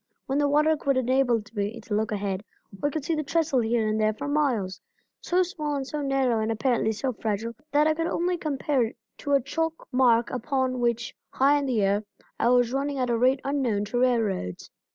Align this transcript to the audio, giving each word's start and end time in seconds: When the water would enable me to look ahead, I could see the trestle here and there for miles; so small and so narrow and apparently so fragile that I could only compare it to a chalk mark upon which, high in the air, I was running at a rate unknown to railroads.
When 0.25 0.39
the 0.39 0.49
water 0.49 0.75
would 0.83 0.97
enable 0.97 1.43
me 1.53 1.79
to 1.81 1.93
look 1.93 2.11
ahead, 2.11 2.43
I 2.83 2.89
could 2.89 3.05
see 3.05 3.13
the 3.13 3.21
trestle 3.21 3.59
here 3.59 3.87
and 3.87 4.01
there 4.01 4.13
for 4.15 4.27
miles; 4.27 4.81
so 5.21 5.43
small 5.43 5.75
and 5.75 5.85
so 5.85 6.01
narrow 6.01 6.39
and 6.39 6.51
apparently 6.51 6.91
so 6.91 7.13
fragile 7.13 7.53
that 7.71 7.85
I 7.85 7.93
could 7.93 8.07
only 8.07 8.35
compare 8.35 8.81
it 8.83 8.97
to 9.19 9.33
a 9.33 9.41
chalk 9.43 9.87
mark 9.91 10.31
upon 10.31 10.79
which, 10.79 11.13
high 11.29 11.59
in 11.59 11.67
the 11.67 11.83
air, 11.83 12.03
I 12.39 12.49
was 12.49 12.73
running 12.73 12.97
at 12.97 13.11
a 13.11 13.17
rate 13.19 13.41
unknown 13.43 13.85
to 13.85 13.99
railroads. 13.99 14.71